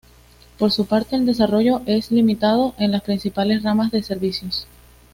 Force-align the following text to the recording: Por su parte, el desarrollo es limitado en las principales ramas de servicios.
Por 0.57 0.71
su 0.71 0.87
parte, 0.87 1.15
el 1.15 1.27
desarrollo 1.27 1.83
es 1.85 2.09
limitado 2.09 2.73
en 2.79 2.89
las 2.91 3.03
principales 3.03 3.61
ramas 3.61 3.91
de 3.91 4.01
servicios. 4.01 4.65